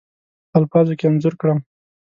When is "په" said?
0.51-0.55